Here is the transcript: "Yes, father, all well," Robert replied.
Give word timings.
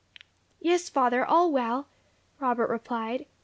"Yes, 0.59 0.89
father, 0.89 1.23
all 1.23 1.51
well," 1.51 1.85
Robert 2.39 2.71
replied. 2.71 3.27